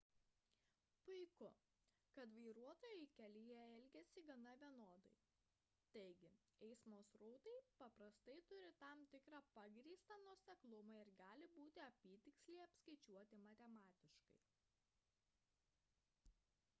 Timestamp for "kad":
2.17-2.29